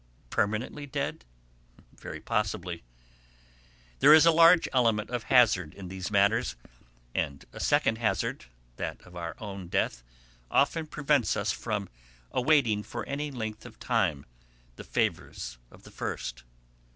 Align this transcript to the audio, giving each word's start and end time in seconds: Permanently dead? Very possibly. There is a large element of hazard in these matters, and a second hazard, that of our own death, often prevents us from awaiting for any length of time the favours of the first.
Permanently 0.31 0.87
dead? 0.87 1.25
Very 1.95 2.19
possibly. 2.19 2.81
There 3.99 4.15
is 4.15 4.25
a 4.25 4.31
large 4.31 4.67
element 4.73 5.11
of 5.11 5.25
hazard 5.25 5.75
in 5.75 5.89
these 5.89 6.09
matters, 6.09 6.55
and 7.13 7.45
a 7.53 7.59
second 7.59 7.99
hazard, 7.99 8.45
that 8.77 8.99
of 9.03 9.15
our 9.15 9.35
own 9.37 9.67
death, 9.67 10.01
often 10.49 10.87
prevents 10.87 11.37
us 11.37 11.51
from 11.51 11.87
awaiting 12.31 12.81
for 12.81 13.05
any 13.05 13.29
length 13.29 13.63
of 13.63 13.77
time 13.79 14.25
the 14.75 14.83
favours 14.83 15.59
of 15.69 15.83
the 15.83 15.91
first. 15.91 16.45